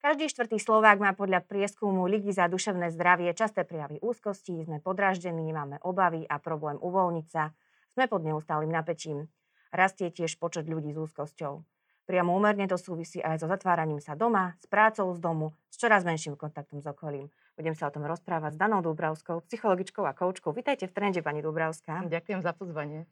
[0.00, 5.52] Každý štvrtý Slovák má podľa prieskumu Ligy za duševné zdravie časté prijavy úzkosti, sme podráždení,
[5.52, 7.52] máme obavy a problém uvoľniť sa.
[7.92, 9.28] Sme pod neustálým napäčím.
[9.76, 11.60] Rastie tiež počet ľudí s úzkosťou.
[12.08, 16.08] Priamo úmerne to súvisí aj so zatváraním sa doma, s prácou z domu, s čoraz
[16.08, 17.28] menším kontaktom s okolím.
[17.60, 20.56] Budem sa o tom rozprávať s Danou Dúbravskou, psychologičkou a koučkou.
[20.56, 22.08] Vítajte v trende, pani Dúbravská.
[22.08, 23.04] Ďakujem za pozvanie.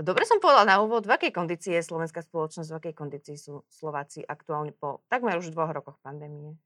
[0.00, 3.68] Dobre som povedala na úvod, v akej kondícii je slovenská spoločnosť, v akej kondícii sú
[3.68, 6.56] Slováci aktuálne po takmer už dvoch rokoch pandémie?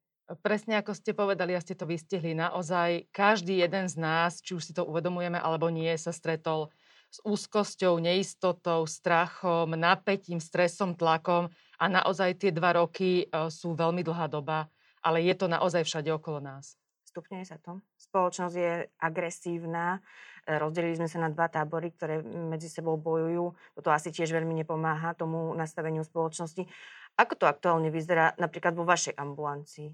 [0.41, 4.63] Presne ako ste povedali a ste to vystihli, naozaj každý jeden z nás, či už
[4.63, 6.71] si to uvedomujeme alebo nie, sa stretol
[7.11, 14.03] s úzkosťou, neistotou, strachom, napätím, stresom, tlakom a naozaj tie dva roky e, sú veľmi
[14.03, 14.71] dlhá doba,
[15.03, 16.79] ale je to naozaj všade okolo nás.
[17.07, 17.79] Stupňuje sa to.
[18.01, 20.03] Spoločnosť je agresívna,
[20.45, 23.57] Rozdelili sme sa na dva tábory, ktoré medzi sebou bojujú.
[23.77, 26.69] Toto asi tiež veľmi nepomáha tomu nastaveniu spoločnosti.
[27.17, 29.91] Ako to aktuálne vyzerá napríklad vo vašej ambulancii?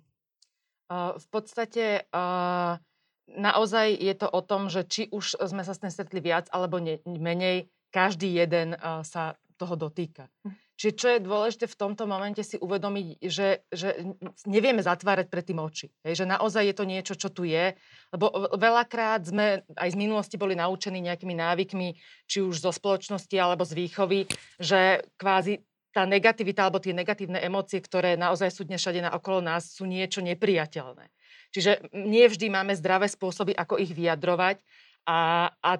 [0.91, 2.11] v podstate
[3.31, 6.83] naozaj je to o tom, že či už sme sa s tým stretli viac alebo
[7.07, 8.75] menej, každý jeden
[9.07, 10.27] sa toho dotýka.
[10.81, 14.01] Čiže čo je dôležité v tomto momente si uvedomiť, že, že
[14.49, 15.93] nevieme zatvárať pred tým oči.
[16.01, 17.77] Hej, že naozaj je to niečo, čo tu je.
[18.09, 21.89] Lebo veľakrát sme aj z minulosti boli naučení nejakými návykmi,
[22.25, 24.25] či už zo spoločnosti alebo z výchovy,
[24.57, 25.61] že kvázi
[25.93, 30.25] tá negativita alebo tie negatívne emócie, ktoré naozaj sú dnes všade okolo nás, sú niečo
[30.25, 31.13] nepriateľné.
[31.53, 34.65] Čiže nie vždy máme zdravé spôsoby, ako ich vyjadrovať
[35.05, 35.71] a, a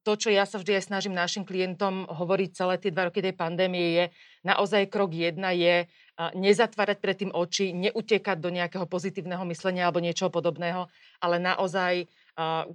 [0.00, 3.36] to, čo ja sa vždy aj snažím našim klientom hovoriť celé tie dva roky tej
[3.36, 4.04] pandémie, je
[4.44, 5.88] naozaj krok jedna je
[6.36, 10.88] nezatvárať pred tým oči, neutekať do nejakého pozitívneho myslenia alebo niečoho podobného,
[11.20, 12.08] ale naozaj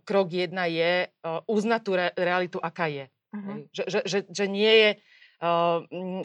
[0.06, 1.10] krok jedna je
[1.46, 3.06] uznať tú realitu, aká je.
[3.34, 3.66] Uh-huh.
[3.70, 4.90] Že, že, že, že nie je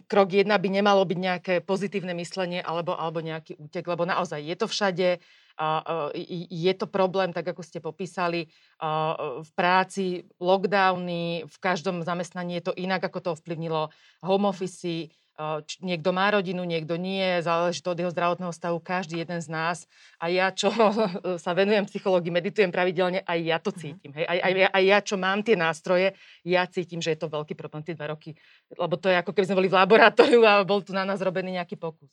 [0.07, 4.57] krok jedna by nemalo byť nejaké pozitívne myslenie alebo, alebo nejaký útek, lebo naozaj je
[4.57, 5.09] to všade,
[6.49, 8.49] je to problém, tak ako ste popísali,
[9.43, 13.91] v práci, lockdowny, v každom zamestnaní je to inak, ako to ovplyvnilo
[14.23, 15.11] home office,
[15.81, 19.89] niekto má rodinu, niekto nie, záleží to od jeho zdravotného stavu, každý jeden z nás.
[20.21, 20.69] A ja, čo
[21.45, 23.79] sa venujem psychológii, meditujem pravidelne, aj ja to mhm.
[23.81, 24.13] cítim.
[24.15, 24.25] Hej?
[24.29, 26.13] Aj, aj, aj ja, čo mám tie nástroje,
[26.45, 28.37] ja cítim, že je to veľký problém tie dva roky.
[28.77, 31.57] Lebo to je ako keby sme boli v laboratóriu a bol tu na nás robený
[31.57, 32.13] nejaký pokus.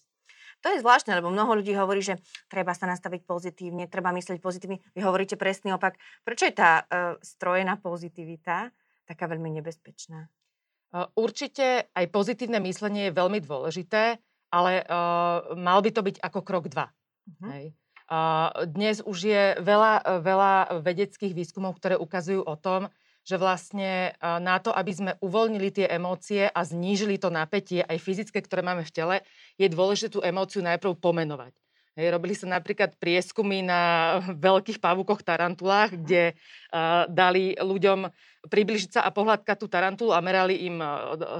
[0.65, 2.17] To je zvláštne, lebo mnoho ľudí hovorí, že
[2.49, 4.81] treba sa nastaviť pozitívne, treba myslieť pozitívne.
[4.97, 6.01] Vy hovoríte presný opak.
[6.25, 8.73] Prečo je tá uh, strojená pozitivita
[9.05, 10.25] taká veľmi nebezpečná?
[10.95, 16.71] Určite aj pozitívne myslenie je veľmi dôležité, ale uh, mal by to byť ako krok
[16.71, 16.87] dva.
[17.27, 17.51] Uh-huh.
[17.51, 17.65] Hej.
[18.07, 22.87] Uh, dnes už je veľa, veľa vedeckých výskumov, ktoré ukazujú o tom,
[23.27, 28.39] že vlastne na to, aby sme uvoľnili tie emócie a znížili to napätie, aj fyzické,
[28.39, 29.15] ktoré máme v tele,
[29.59, 31.51] je dôležité tú emóciu najprv pomenovať.
[31.97, 33.81] Hej, robili sa napríklad prieskumy na
[34.47, 38.05] veľkých pavúkoch tarantulách, kde uh, dali ľuďom
[38.45, 40.77] približiť sa a pohľadkať tú tarantulu a merali im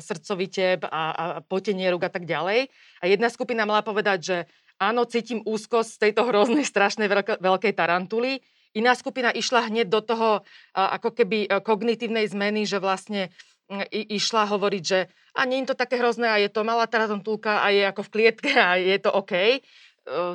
[0.02, 2.68] srdcový tep a, a potenie rúk a tak ďalej.
[3.00, 4.38] A jedna skupina mala povedať, že
[4.82, 8.44] áno, cítim úzkosť z tejto hroznej, strašnej veľk- veľkej tarantuly.
[8.76, 13.30] Iná skupina išla hneď do toho uh, ako keby kognitívnej zmeny, že vlastne
[13.70, 15.00] i, išla hovoriť, že
[15.38, 18.12] a nie je to také hrozné a je to malá tarantulka a je ako v
[18.16, 19.62] klietke a je to OK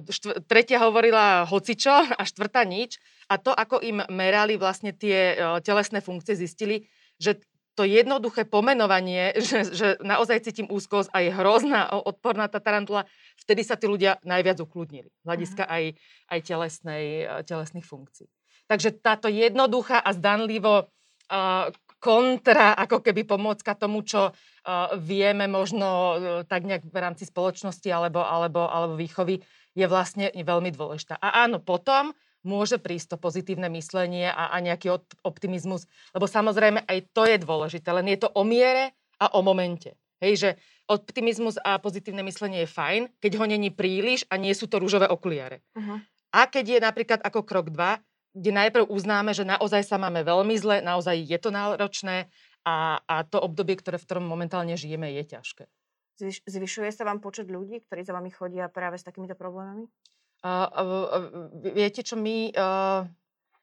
[0.07, 3.01] štv- tretia hovorila hocičo a štvrtá nič.
[3.33, 7.41] A to, ako im merali vlastne tie telesné funkcie, zistili, že
[7.73, 13.09] to jednoduché pomenovanie, že, že naozaj cítim úzkosť a je hrozná odporná tá tarantula,
[13.41, 15.09] vtedy sa tí ľudia najviac ukludnili.
[15.25, 15.97] Hľadiska aj,
[16.29, 17.05] aj telesnej,
[17.49, 18.29] telesných funkcií.
[18.71, 21.69] Takže táto jednoduchá a zdanlivo uh,
[22.03, 26.15] kontra, ako keby pomôcka tomu, čo uh, vieme možno uh,
[26.47, 31.17] tak nejak v rámci spoločnosti alebo, alebo, alebo výchovy, je vlastne veľmi dôležitá.
[31.17, 32.13] A áno, potom
[32.43, 34.91] môže prísť to pozitívne myslenie a, a nejaký
[35.23, 39.95] optimizmus, lebo samozrejme aj to je dôležité, len je to o miere a o momente.
[40.23, 40.51] Hej, že
[40.87, 45.11] optimizmus a pozitívne myslenie je fajn, keď ho není príliš a nie sú to rúžové
[45.11, 45.67] okuliare.
[45.75, 45.99] Uh-huh.
[46.31, 47.99] A keď je napríklad ako krok 2,
[48.33, 52.31] kde najprv uznáme, že naozaj sa máme veľmi zle, naozaj je to náročné
[52.63, 55.65] a, a to obdobie, ktoré v ktorom momentálne žijeme, je ťažké.
[56.21, 59.89] Zvyš, zvyšuje sa vám počet ľudí, ktorí za vami chodia práve s takýmito problémami?
[60.43, 62.53] Uh, uh, uh, viete čo, my...
[62.53, 63.09] Uh,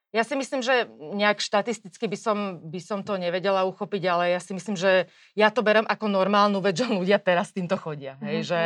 [0.09, 4.41] ja si myslím, že nejak štatisticky by som, by som to nevedela uchopiť, ale ja
[4.41, 5.05] si myslím, že
[5.37, 8.17] ja to berem ako normálnu vec, že ľudia teraz týmto chodia.
[8.25, 8.63] Hej, uh-huh, že,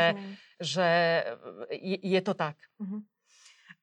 [0.64, 0.88] že
[1.76, 2.56] je, je to tak.
[2.80, 3.04] Uh-huh.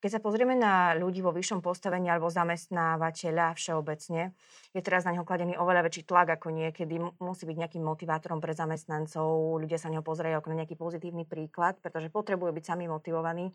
[0.00, 4.32] Keď sa pozrieme na ľudí vo vyššom postavení alebo zamestnávateľa všeobecne,
[4.72, 6.96] je teraz na neho kladený oveľa väčší tlak ako niekedy.
[7.20, 11.76] Musí byť nejakým motivátorom pre zamestnancov, ľudia sa neho pozerajú ako na nejaký pozitívny príklad,
[11.84, 13.52] pretože potrebujú byť sami motivovaní.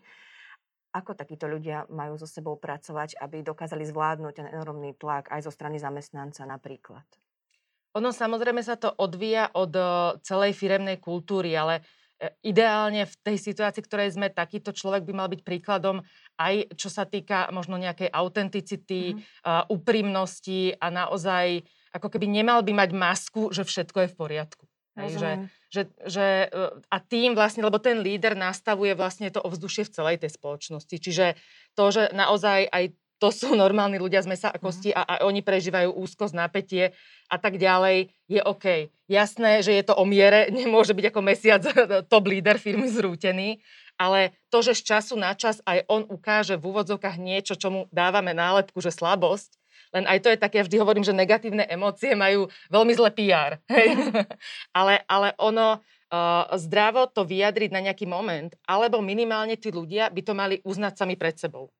[0.94, 5.52] Ako takíto ľudia majú so sebou pracovať, aby dokázali zvládnuť ten enormný tlak aj zo
[5.52, 7.04] strany zamestnanca napríklad?
[7.98, 9.74] Ono samozrejme sa to odvíja od
[10.22, 11.82] celej firemnej kultúry, ale
[12.40, 16.00] ideálne v tej situácii, ktorej sme, takýto človek by mal byť príkladom
[16.36, 19.20] aj čo sa týka možno nejakej autenticity, mm.
[19.44, 21.64] uh, úprimnosti a naozaj
[21.96, 24.64] ako keby nemal by mať masku, že všetko je v poriadku.
[24.96, 25.30] Hej, že,
[25.68, 30.16] že, že, e, a tým vlastne, lebo ten líder nastavuje vlastne to ovzdušie v celej
[30.24, 30.96] tej spoločnosti.
[30.96, 31.36] Čiže
[31.76, 35.40] to, že naozaj aj to sú normálni ľudia z mesa a kosti a, a oni
[35.40, 36.92] prežívajú úzkosť, napätie
[37.26, 38.92] a tak ďalej, je OK.
[39.06, 41.62] Jasné, že je to o miere, nemôže byť ako mesiac
[42.12, 43.60] top líder firmy zrútený,
[43.96, 47.80] ale to, že z času na čas aj on ukáže v úvodzovkách niečo, čo mu
[47.88, 49.56] dávame nálepku, že slabosť,
[49.94, 53.56] len aj to je také, ja vždy hovorím, že negatívne emócie majú veľmi zlé PR.
[54.76, 60.20] Ale, ale ono, uh, zdravo to vyjadriť na nejaký moment, alebo minimálne tí ľudia by
[60.20, 61.70] to mali uznať sami pred sebou.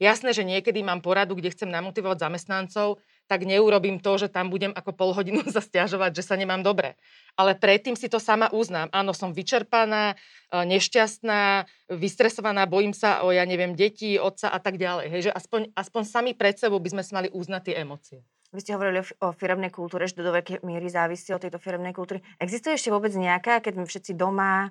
[0.00, 4.70] Jasné, že niekedy mám poradu, kde chcem namotivovať zamestnancov, tak neurobím to, že tam budem
[4.70, 6.94] ako pol hodinu sa stiažovať, že sa nemám dobre.
[7.34, 8.88] Ale predtým si to sama uznám.
[8.94, 14.80] Áno, som vyčerpaná, e, nešťastná, vystresovaná, bojím sa o, ja neviem, deti, otca a tak
[14.80, 15.06] ďalej.
[15.12, 18.18] Hej, že aspoň, aspoň sami pred sebou by sme si mali uznať tie emócie.
[18.54, 21.92] Vy ste hovorili o, o firemnej kultúre, že do veľkej miery závisí od tejto firemnej
[21.92, 22.22] kultúry.
[22.38, 24.70] Existuje ešte vôbec nejaká, keď my všetci doma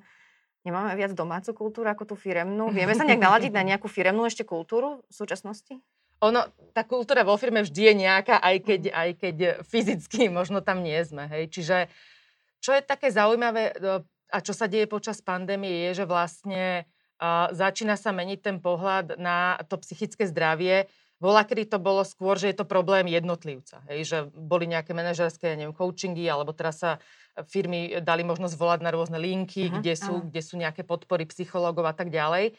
[0.65, 2.67] Nemáme viac domácu kultúru ako tú firemnú?
[2.75, 5.77] Vieme sa nejak naladiť na nejakú firemnú ešte kultúru v súčasnosti?
[6.25, 6.41] Ono,
[6.73, 8.94] tá kultúra vo firme vždy je nejaká, aj keď, mhm.
[8.97, 11.29] aj keď fyzicky možno tam nie sme.
[11.29, 11.53] Hej.
[11.53, 11.77] Čiže
[12.65, 13.77] čo je také zaujímavé
[14.33, 16.89] a čo sa deje počas pandémie je, že vlastne
[17.21, 20.89] uh, začína sa meniť ten pohľad na to psychické zdravie.
[21.21, 23.85] Bola, kedy to bolo skôr, že je to problém jednotlivca.
[23.88, 26.97] Hej, že boli nejaké manažerské, neviem, coachingy, alebo teraz sa
[27.44, 30.28] firmy dali možnosť volať na rôzne linky, uh-huh, kde, sú, uh-huh.
[30.32, 32.56] kde sú nejaké podpory psychológov a tak ďalej.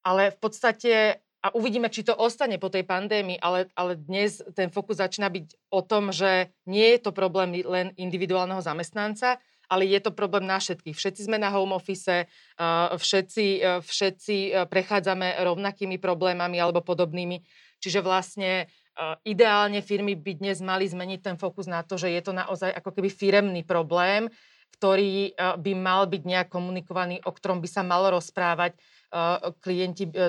[0.00, 4.72] Ale v podstate, a uvidíme, či to ostane po tej pandémii, ale, ale dnes ten
[4.72, 9.36] fokus začína byť o tom, že nie je to problém len individuálneho zamestnanca,
[9.68, 10.96] ale je to problém na všetkých.
[10.96, 12.24] Všetci sme na home office,
[12.96, 13.46] všetci,
[13.84, 17.44] všetci prechádzame rovnakými problémami alebo podobnými.
[17.76, 18.72] Čiže vlastne
[19.22, 22.90] ideálne firmy by dnes mali zmeniť ten fokus na to, že je to naozaj ako
[22.98, 24.26] keby firemný problém,
[24.78, 28.78] ktorý by mal byť nejak komunikovaný, o ktorom by sa malo rozprávať.
[29.64, 30.28] Klienti, e,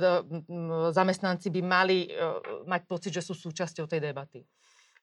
[0.96, 2.16] zamestnanci by mali e,
[2.64, 4.40] mať pocit, že sú súčasťou tej debaty.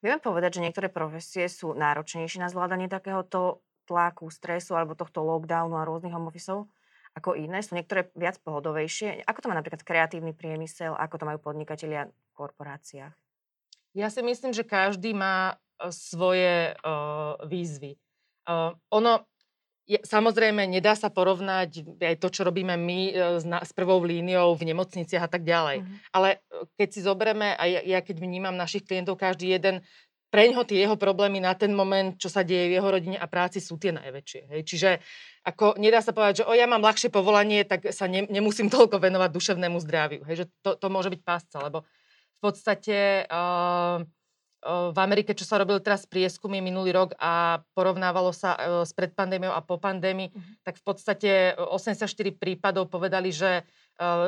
[0.00, 5.76] Vieme povedať, že niektoré profesie sú náročnejšie na zvládanie takéhoto tlaku, stresu alebo tohto lockdownu
[5.76, 6.32] a rôznych home
[7.16, 7.64] ako iné?
[7.64, 9.24] Sú niektoré viac pohodovejšie?
[9.24, 10.92] Ako to má napríklad kreatívny priemysel?
[10.92, 13.25] Ako to majú podnikatelia v korporáciách?
[13.96, 17.96] Ja si myslím, že každý má e, svoje uh, výzvy.
[18.44, 19.24] Uh, ono,
[19.88, 23.00] je, samozrejme, nedá sa porovnať aj to, čo robíme my
[23.40, 25.82] s, na, s prvou líniou v nemocniciach a tak ďalej.
[25.82, 25.96] Mm.
[26.12, 26.28] Ale
[26.76, 29.86] keď si zoberieme, a ja, ja keď vnímam našich klientov, každý jeden,
[30.26, 33.62] preňho tie jeho problémy na ten moment, čo sa deje v jeho rodine a práci,
[33.62, 34.42] sú tie najväčšie.
[34.52, 34.60] Hej.
[34.66, 34.90] Čiže
[35.46, 38.98] ako nedá sa povedať, že o, ja mám ľahšie povolanie, tak sa ne, nemusím toľko
[38.98, 40.26] venovať duševnému zdraviu.
[40.26, 40.44] Hej.
[40.44, 41.86] Že to, to môže byť pásca, lebo
[42.36, 44.04] v podstate uh,
[44.66, 49.62] v Amerike, čo sa robil teraz prieskumy minulý rok a porovnávalo sa s predpandémiou a
[49.62, 50.66] po pandémii, mm-hmm.
[50.66, 52.02] tak v podstate 84
[52.34, 53.62] prípadov povedali, že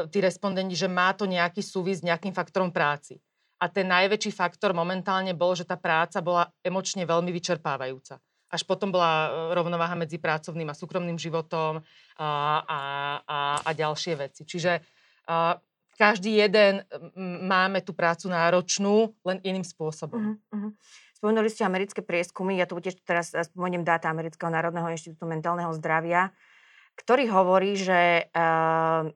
[0.08, 3.18] tí respondenti, že má to nejaký súvis s nejakým faktorom práci.
[3.58, 8.22] A ten najväčší faktor momentálne bol, že tá práca bola emočne veľmi vyčerpávajúca.
[8.48, 11.84] Až potom bola rovnováha medzi pracovným a súkromným životom
[12.16, 12.28] a,
[12.64, 12.80] a,
[13.26, 14.46] a, a ďalšie veci.
[14.46, 14.80] Čiže
[15.98, 16.86] každý jeden
[17.50, 20.38] máme tú prácu náročnú, len iným spôsobom.
[20.38, 20.70] Uh-huh.
[21.18, 26.30] Spomenuli ste americké prieskumy, ja tu tiež teraz spomeniem dáta Amerického národného inštitútu mentálneho zdravia,
[26.94, 29.10] ktorý hovorí, že, uh,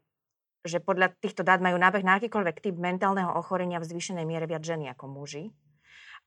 [0.67, 4.67] že podľa týchto dát majú nábeh na akýkoľvek typ mentálneho ochorenia v zvýšenej miere viac
[4.67, 5.55] ženy ako muži.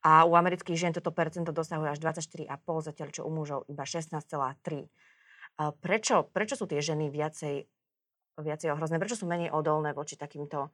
[0.07, 2.47] A u amerických žien toto percento dosahuje až 24,5,
[2.87, 4.87] zatiaľ čo u mužov iba 16,3.
[5.81, 7.65] Prečo, prečo sú tie ženy viacej
[8.39, 8.99] viacej ohrozné?
[8.99, 10.71] Prečo sú menej odolné voči takýmto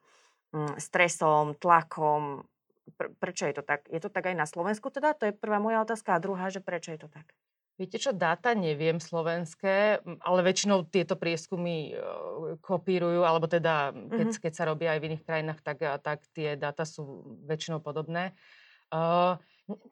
[0.53, 2.45] mm, stresom, tlakom?
[2.97, 3.85] Prečo je to tak?
[3.89, 5.13] Je to tak aj na Slovensku teda?
[5.17, 6.17] To je prvá moja otázka.
[6.17, 7.29] A druhá, že prečo je to tak?
[7.79, 11.93] Viete čo, dáta neviem slovenské, ale väčšinou tieto prieskumy e,
[12.61, 14.43] kopírujú, alebo teda keď, mm-hmm.
[14.43, 18.37] keď sa robia aj v iných krajinách, tak, tak tie dáta sú väčšinou podobné.
[18.91, 19.39] Uh,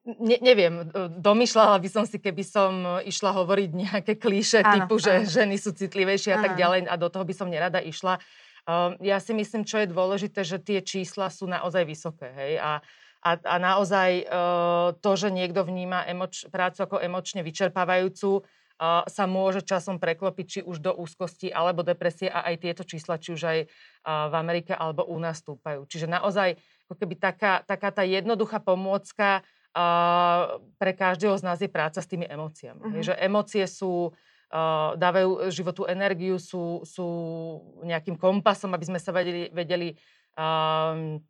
[0.06, 0.88] ne, neviem,
[1.20, 2.72] domýšľala by som si, keby som
[3.04, 5.30] išla hovoriť nejaké klíše áno, typu, že áno.
[5.30, 6.46] ženy sú citlivejšie a áno.
[6.46, 8.22] tak ďalej a do toho by som nerada išla.
[8.70, 12.30] Uh, ja si myslím, čo je dôležité, že tie čísla sú naozaj vysoké.
[12.32, 12.54] Hej?
[12.62, 12.72] A,
[13.26, 18.46] a, a naozaj uh, to, že niekto vníma emoč, prácu ako emočne vyčerpávajúcu,
[19.12, 23.36] sa môže časom preklopiť či už do úzkosti alebo depresie a aj tieto čísla, či
[23.36, 23.60] už aj
[24.08, 25.84] v Amerike alebo u nás stúpajú.
[25.84, 26.56] Čiže naozaj
[26.88, 29.44] ako keby taká, taká tá jednoduchá pomôcka
[30.78, 32.82] pre každého z nás je práca s tými emóciami.
[32.82, 33.06] Uh-huh.
[33.06, 34.14] Že emócie sú
[34.98, 37.08] dávajú životu energiu, sú, sú
[37.86, 39.94] nejakým kompasom, aby sme sa vedeli, vedeli,
[40.42, 41.22] uh,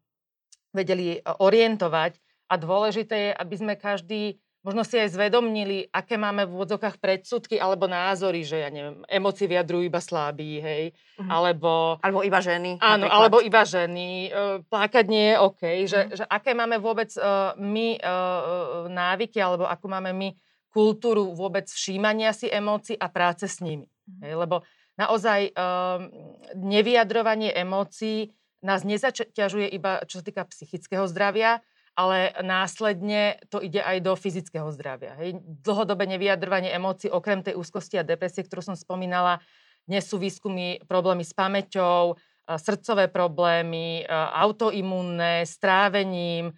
[0.71, 2.15] vedeli orientovať.
[2.49, 7.55] A dôležité je, aby sme každý možno si aj zvedomnili, aké máme v úvodzokách predsudky
[7.55, 10.83] alebo názory, že ja neviem, emócie vyjadrujú iba slabí, hej,
[11.15, 11.31] uh-huh.
[11.31, 11.95] alebo...
[12.03, 12.75] Alebo iba ženy.
[12.83, 13.15] Áno, napríklad.
[13.15, 14.07] alebo iba ženy.
[14.29, 15.61] Uh, plakať nie je OK.
[15.87, 16.17] Že, uh-huh.
[16.19, 20.35] že aké máme vôbec uh, my uh, návyky, alebo akú máme my
[20.69, 23.89] kultúru vôbec všímania si emócií a práce s nimi.
[24.05, 24.21] Mm.
[24.21, 24.55] Hej, lebo
[25.01, 26.13] naozaj um,
[26.53, 28.29] nevyjadrovanie emócií
[28.61, 31.63] nás nezaťažuje iba čo sa týka psychického zdravia,
[31.99, 35.19] ale následne to ide aj do fyzického zdravia.
[35.19, 35.43] Hej.
[35.43, 39.43] Dlhodobé nevyjadrovanie emócií, okrem tej úzkosti a depresie, ktorú som spomínala,
[39.83, 42.15] dnes sú výskumy problémy s pamäťou,
[42.47, 46.55] srdcové problémy, autoimmunné, strávením,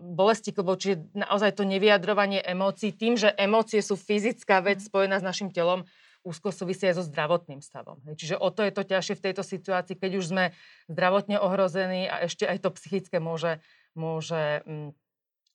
[0.00, 4.86] bolesti klbov, čiže naozaj to nevyjadrovanie emócií, tým, že emócie sú fyzická vec mhm.
[4.88, 5.84] spojená s našim telom,
[6.22, 7.98] úzko súvisí aj so zdravotným stavom.
[8.14, 10.44] Čiže o to je to ťažšie v tejto situácii, keď už sme
[10.86, 13.58] zdravotne ohrození a ešte aj to psychické môže,
[13.94, 14.96] môže mm,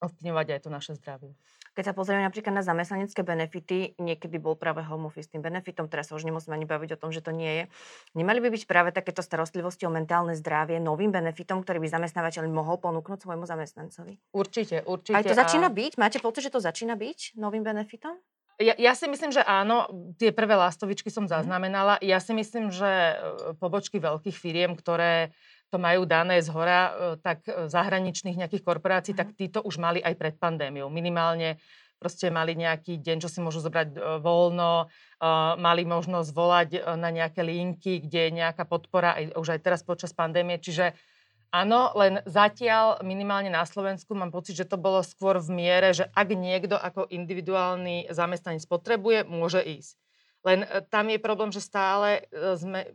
[0.01, 1.33] ovplyvňovať aj to naše zdravie.
[1.77, 6.09] Keď sa pozrieme napríklad na zamestnanecké benefity, niekedy bol práve home office tým benefitom, teraz
[6.09, 7.63] sa už nemusíme ani baviť o tom, že to nie je.
[8.17, 12.81] Nemali by byť práve takéto starostlivosti o mentálne zdravie novým benefitom, ktorý by zamestnávateľ mohol
[12.81, 14.17] ponúknuť svojmu zamestnancovi?
[14.33, 15.21] Určite, určite.
[15.21, 16.01] Aj to začína byť?
[16.01, 18.17] Máte pocit, že to začína byť novým benefitom?
[18.57, 19.85] Ja, ja si myslím, že áno,
[20.17, 21.31] tie prvé lastovičky som mhm.
[21.37, 22.01] zaznamenala.
[22.01, 23.15] Ja si myslím, že e,
[23.61, 25.29] pobočky veľkých firiem, ktoré
[25.67, 29.35] to majú dané z hora, e, tak e, zahraničných nejakých korporácií, tak mhm.
[29.35, 30.87] títo už mali aj pred pandémiou.
[30.87, 31.59] Minimálne
[31.97, 34.87] proste mali nejaký deň, čo si môžu zobrať e, voľno,
[35.57, 40.13] mali možnosť volať na nejaké linky, kde je nejaká podpora, aj, už aj teraz počas
[40.13, 40.61] pandémie.
[40.61, 40.93] Čiže
[41.49, 46.05] áno, len zatiaľ minimálne na Slovensku mám pocit, že to bolo skôr v miere, že
[46.13, 49.97] ak niekto ako individuálny zamestnanec potrebuje, môže ísť.
[50.45, 52.29] Len tam je problém, že stále
[52.61, 52.93] sme,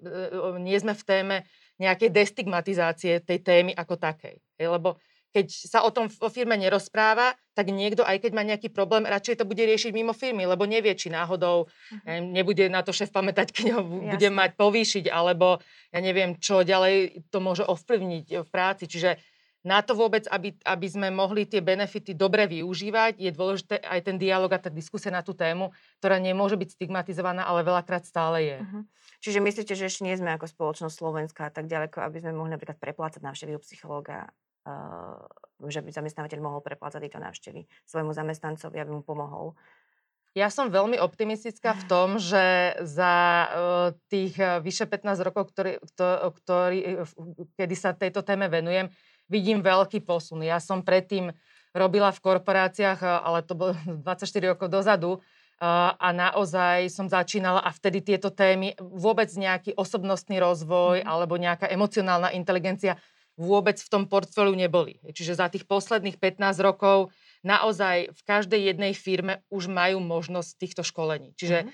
[0.62, 1.36] nie sme v téme
[1.82, 4.38] nejakej destigmatizácie tej témy ako takej.
[4.62, 9.08] Lebo keď sa o tom o firme nerozpráva, tak niekto, aj keď má nejaký problém,
[9.08, 12.20] radšej to bude riešiť mimo firmy, lebo nevie, či náhodou uh-huh.
[12.20, 14.12] nebude na to šéf pamätať, keď ho Jasne.
[14.12, 18.84] bude mať povýšiť, alebo ja neviem, čo ďalej to môže ovplyvniť v práci.
[18.84, 19.16] Čiže
[19.62, 24.18] na to vôbec, aby, aby sme mohli tie benefity dobre využívať, je dôležité aj ten
[24.18, 25.70] dialog a tá diskusia na tú tému,
[26.02, 28.58] ktorá nemôže byť stigmatizovaná, ale veľakrát stále je.
[28.58, 28.82] Uh-huh.
[29.22, 32.82] Čiže myslíte, že ešte nie sme ako spoločnosť Slovenska tak ďaleko, aby sme mohli napríklad
[32.82, 34.34] preplácať návštevy u psychológa,
[34.66, 35.22] uh,
[35.70, 39.54] že by zamestnávateľ mohol preplácať tieto návštevy svojmu zamestnancovi, aby mu pomohol?
[40.32, 43.48] Ja som veľmi optimistická v tom, že za uh,
[44.08, 45.76] tých uh, vyše 15 rokov, ktorý,
[46.34, 47.04] ktorý,
[47.54, 48.88] kedy sa tejto téme venujem,
[49.32, 50.44] vidím veľký posun.
[50.44, 51.32] Ja som predtým
[51.72, 53.72] robila v korporáciách, ale to bolo
[54.04, 55.24] 24 rokov dozadu,
[55.62, 61.06] a naozaj som začínala a vtedy tieto témy, vôbec nejaký osobnostný rozvoj mm.
[61.06, 62.98] alebo nejaká emocionálna inteligencia
[63.38, 64.98] vôbec v tom portfóliu neboli.
[65.06, 67.14] Čiže za tých posledných 15 rokov
[67.46, 71.30] naozaj v každej jednej firme už majú možnosť týchto školení.
[71.38, 71.68] Čiže mm.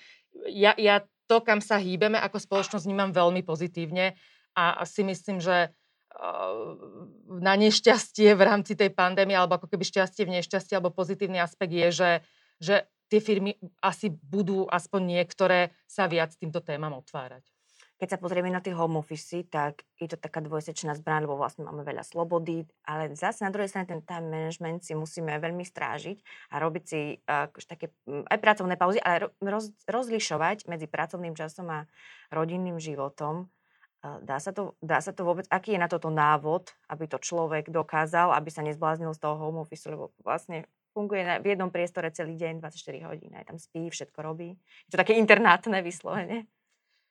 [0.52, 4.20] ja, ja to, kam sa hýbeme ako spoločnosť, vnímam veľmi pozitívne
[4.52, 5.72] a si myslím, že
[7.28, 11.70] na nešťastie v rámci tej pandémie, alebo ako keby šťastie v nešťastie, alebo pozitívny aspekt
[11.70, 12.10] je, že,
[12.58, 12.74] že
[13.06, 17.46] tie firmy asi budú aspoň niektoré sa viac týmto témam otvárať.
[17.98, 21.66] Keď sa pozrieme na tie home office, tak je to taká dvojsečná zbraň, lebo vlastne
[21.66, 26.22] máme veľa slobody, ale zase na druhej strane ten time management si musíme veľmi strážiť
[26.54, 31.66] a robiť si uh, také mm, aj pracovné pauzy, ale roz, rozlišovať medzi pracovným časom
[31.74, 31.90] a
[32.30, 33.50] rodinným životom.
[33.98, 37.66] Dá sa, to, dá sa to vôbec, aký je na toto návod, aby to človek
[37.66, 42.38] dokázal, aby sa nezbláznil z toho home office, lebo vlastne funguje v jednom priestore celý
[42.38, 43.34] deň, 24 hodín.
[43.34, 44.54] Aj tam spí, všetko robí.
[44.86, 46.46] Je to také internátne vyslovene.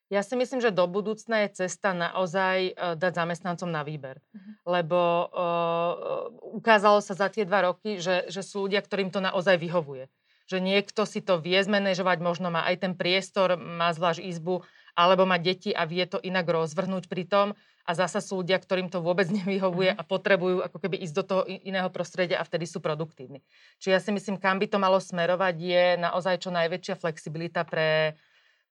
[0.07, 4.23] Ja si myslím, že do budúcna je cesta naozaj uh, dať zamestnancom na výber.
[4.31, 4.79] Uh-huh.
[4.79, 9.59] Lebo uh, ukázalo sa za tie dva roky, že, že sú ľudia, ktorým to naozaj
[9.59, 10.07] vyhovuje.
[10.47, 14.63] Že niekto si to vie zmanéžovať, možno má aj ten priestor, má zvlášť izbu,
[14.97, 17.47] alebo má deti a vie to inak rozvrhnúť pri tom
[17.87, 19.97] a zasa sú ľudia, ktorým to vôbec nevyhovuje mhm.
[19.97, 23.45] a potrebujú ako keby ísť do toho iného prostredia a vtedy sú produktívni.
[23.79, 28.17] Čiže ja si myslím, kam by to malo smerovať, je naozaj čo najväčšia flexibilita pre,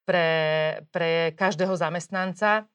[0.02, 0.28] pre,
[0.90, 2.68] pre každého zamestnanca.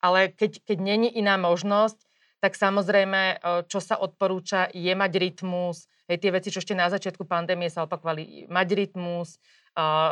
[0.00, 2.08] ale keď, keď není iná možnosť,
[2.40, 3.36] tak samozrejme,
[3.68, 5.84] čo sa odporúča, je mať rytmus.
[6.10, 9.38] Hej, tie veci, čo ešte na začiatku pandémie sa opakovali, mať rytmus,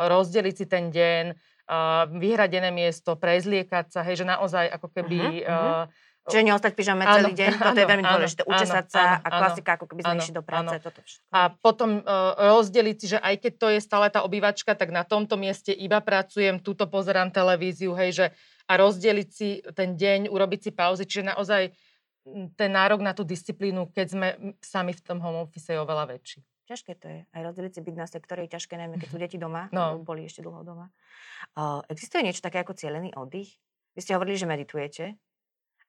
[0.07, 1.35] rozdeliť si ten deň,
[2.15, 5.43] vyhradené miesto, prezliekať sa, hej, že naozaj ako keby...
[5.43, 8.41] Uh-huh, uh-huh Čiže neostať pyžame celý deň, toto áno, je veľmi dôležité.
[8.45, 10.77] Učesať sa áno, a klasika, ako keby sme išli do práce.
[10.77, 10.85] Áno.
[10.85, 11.25] Toto všetko.
[11.33, 15.01] A potom uh, rozdeliť si, že aj keď to je stále tá obývačka, tak na
[15.01, 18.25] tomto mieste iba pracujem, túto pozerám televíziu, hej, že
[18.69, 21.73] a rozdeliť si ten deň, urobiť si pauzy, čiže naozaj
[22.55, 24.27] ten nárok na tú disciplínu, keď sme
[24.59, 26.39] sami v tom home office je oveľa väčší.
[26.69, 27.19] Ťažké to je.
[27.25, 30.01] Aj rozdeliť si byť na sektory je ťažké, najmä keď sú deti doma, no.
[30.05, 30.93] boli ešte dlho doma.
[31.57, 33.57] Uh, existuje niečo také ako cieľený oddych?
[33.97, 35.17] Vy ste hovorili, že meditujete.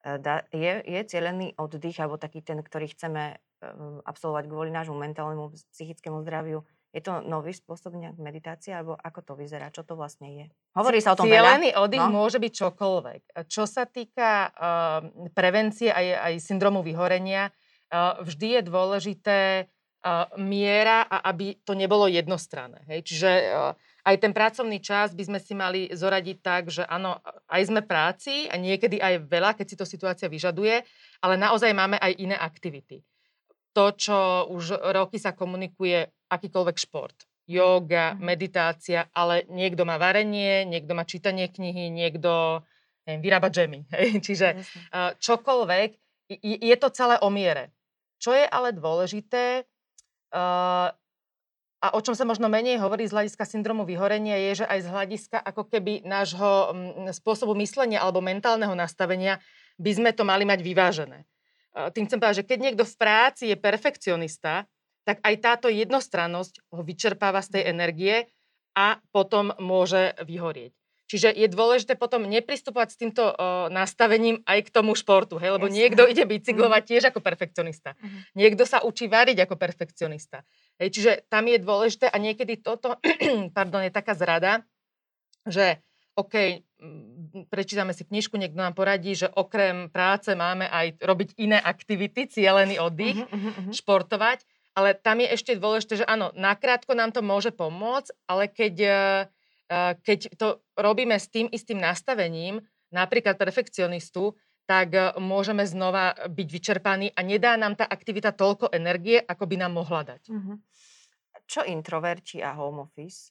[0.00, 0.14] E,
[0.56, 6.24] je, je cieľený oddych, alebo taký ten, ktorý chceme um, absolvovať kvôli nášmu mentálnemu, psychickému
[6.24, 6.64] zdraviu.
[6.90, 9.70] Je to nový spôsob nejak meditácie, alebo ako to vyzerá?
[9.70, 10.46] Čo to vlastne je?
[10.74, 11.86] Hovorí sa o tom Cielený veľa?
[11.86, 12.10] oddych no?
[12.10, 13.20] môže byť čokoľvek.
[13.46, 14.98] Čo sa týka uh,
[15.30, 17.54] prevencie aj, aj syndromu vyhorenia,
[17.94, 19.38] uh, vždy je dôležité
[20.02, 22.82] uh, miera a aby to nebolo jednostranné.
[22.90, 23.06] Hej?
[23.06, 27.62] Čiže uh, aj ten pracovný čas by sme si mali zoradiť tak, že áno, aj
[27.70, 30.82] sme práci a niekedy aj veľa, keď si to situácia vyžaduje,
[31.22, 33.04] ale naozaj máme aj iné aktivity.
[33.70, 37.14] To, čo už roky sa komunikuje, akýkoľvek šport,
[37.46, 38.18] yoga, mm.
[38.18, 42.62] meditácia, ale niekto má varenie, niekto má čítanie knihy, niekto
[43.06, 43.86] neviem, vyrába džemy.
[44.26, 45.88] Čiže uh, čokoľvek,
[46.42, 47.74] je to celé o miere.
[48.22, 49.66] Čo je ale dôležité,
[50.34, 50.90] uh,
[51.80, 54.88] a o čom sa možno menej hovorí z hľadiska syndromu vyhorenia, je, že aj z
[54.92, 59.40] hľadiska ako keby nášho mm, spôsobu myslenia alebo mentálneho nastavenia
[59.80, 61.24] by sme to mali mať vyvážené.
[61.70, 64.66] Tým chcem povedať, že keď niekto v práci je perfekcionista,
[65.06, 68.16] tak aj táto jednostrannosť ho vyčerpáva z tej energie
[68.74, 70.74] a potom môže vyhorieť.
[71.10, 75.58] Čiže je dôležité potom nepristupovať s týmto uh, nastavením aj k tomu športu, hej?
[75.58, 75.74] lebo Jasne.
[75.82, 77.98] niekto ide bicyklovať tiež ako perfekcionista.
[77.98, 78.22] Uh-huh.
[78.38, 80.46] Niekto sa učí variť ako perfekcionista.
[80.78, 82.94] Hej, čiže tam je dôležité a niekedy toto
[83.58, 84.62] pardon, je taká zrada,
[85.42, 85.82] že
[86.14, 86.62] OK,
[87.52, 92.80] prečítame si knižku, niekto nám poradí, že okrem práce máme aj robiť iné aktivity, cieľený
[92.80, 93.72] oddych, uh-huh, uh-huh.
[93.72, 94.42] športovať,
[94.74, 98.76] ale tam je ešte dôležité, že áno, nakrátko nám to môže pomôcť, ale keď
[100.02, 102.58] keď to robíme s tým istým nastavením,
[102.90, 104.34] napríklad perfekcionistu,
[104.66, 109.56] tak e, môžeme znova byť vyčerpaní a nedá nám tá aktivita toľko energie, ako by
[109.62, 110.22] nám mohla dať.
[110.30, 110.56] Mm-hmm.
[111.46, 113.30] Čo introverti a home office?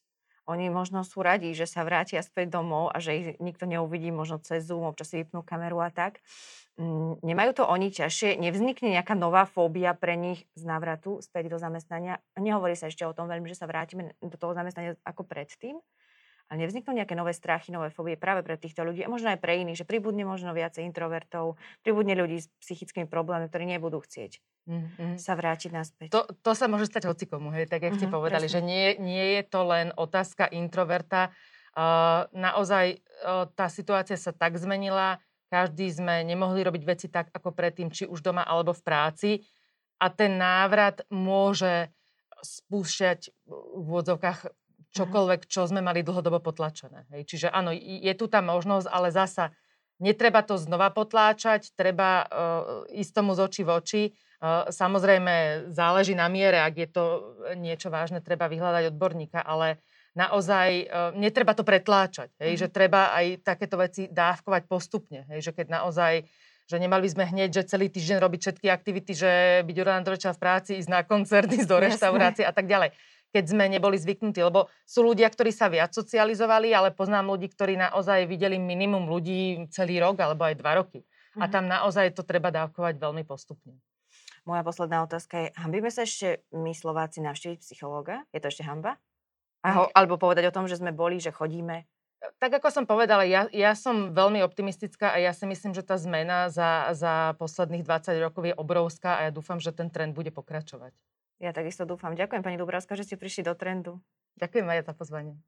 [0.49, 4.41] Oni možno sú radi, že sa vrátia späť domov a že ich nikto neuvidí možno
[4.41, 6.25] cez Zoom, občas si vypnú kameru a tak.
[6.81, 8.41] Mm, nemajú to oni ťažšie?
[8.41, 12.17] Nevznikne nejaká nová fóbia pre nich z návratu späť do zamestnania?
[12.33, 15.77] Nehovorí sa ešte o tom veľmi, že sa vrátime do toho zamestnania ako predtým.
[16.49, 19.61] Ale nevzniknú nejaké nové strachy, nové fóbie práve pre týchto ľudí a možno aj pre
[19.61, 25.13] iných, že pribudne možno viacej introvertov, pribudne ľudí s psychickými problémami, ktorí nebudú chcieť mm-hmm.
[25.17, 26.09] sa vrátiť naspäť.
[26.13, 28.61] To, to sa môže stať hocikomu, hej, tak jak mm-hmm, ste povedali, presne.
[28.61, 31.33] že nie, nie je to len otázka introverta.
[31.73, 37.53] Uh, naozaj uh, tá situácia sa tak zmenila, každý sme nemohli robiť veci tak, ako
[37.53, 39.31] predtým, či už doma alebo v práci.
[39.99, 41.91] A ten návrat môže
[42.39, 44.47] spúšťať v úvodzovkách
[44.93, 47.05] čokoľvek, čo sme mali dlhodobo potlačené.
[47.13, 47.21] Hej.
[47.29, 49.53] Čiže áno, je tu tá možnosť, ale zasa
[50.01, 52.27] netreba to znova potláčať, treba uh,
[52.89, 54.03] ísť tomu z očí v oči.
[54.39, 57.03] Uh, samozrejme, záleží na miere, ak je to
[57.59, 59.83] niečo vážne, treba vyhľadať odborníka, ale
[60.15, 62.31] naozaj uh, netreba to pretláčať.
[62.39, 62.59] Hej, mm.
[62.65, 65.27] Že treba aj takéto veci dávkovať postupne.
[65.29, 66.25] Hej, že keď naozaj
[66.69, 70.37] že nemali by sme hneď, že celý týždeň robiť všetky aktivity, že byť do v
[70.37, 72.93] práci, ísť na koncert, ísť do reštaurácie a tak ďalej
[73.29, 74.41] keď sme neboli zvyknutí.
[74.41, 79.69] Lebo sú ľudia, ktorí sa viac socializovali, ale poznám ľudí, ktorí naozaj videli minimum ľudí
[79.69, 81.05] celý rok alebo aj dva roky.
[81.37, 81.41] Mhm.
[81.41, 83.77] A tam naozaj to treba dávkovať veľmi postupne.
[84.47, 88.25] Moja posledná otázka je, hambíme sa ešte my Slováci navštíviť psychológa?
[88.33, 88.97] Je to ešte hamba?
[89.59, 91.83] Aho, alebo povedať o tom, že sme boli, že chodíme?
[92.39, 95.95] Tak ako som povedala, ja, ja som veľmi optimistická a ja si myslím, že tá
[95.95, 100.31] zmena za, za posledných 20 rokov je obrovská a ja dúfam, že ten trend bude
[100.31, 100.91] pokračovať.
[101.39, 102.19] Ja takisto dúfam.
[102.19, 104.03] Ďakujem pani Dubravská, že ste prišli do trendu.
[104.43, 105.39] Ďakujem aj za pozvanie.